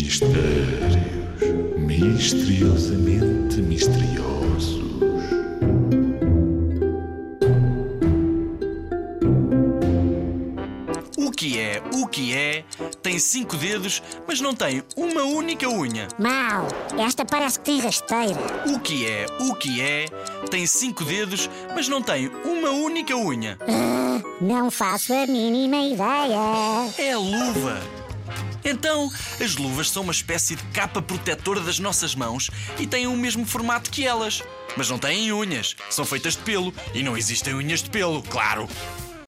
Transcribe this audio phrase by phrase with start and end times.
[0.00, 0.96] Mistérios
[1.76, 4.78] misteriosamente misteriosos.
[11.16, 12.64] O que é, o que é,
[13.02, 16.06] tem cinco dedos, mas não tem uma única unha.
[16.16, 18.38] Mau, esta parece que tem rasteira.
[18.72, 20.06] O que é, o que é,
[20.48, 23.58] tem cinco dedos, mas não tem uma única unha.
[23.62, 26.88] Ah, não faço a mínima ideia.
[26.98, 27.97] É a luva.
[28.64, 33.16] Então, as luvas são uma espécie de capa protetora das nossas mãos e têm o
[33.16, 34.42] mesmo formato que elas.
[34.76, 38.68] Mas não têm unhas, são feitas de pelo e não existem unhas de pelo, claro.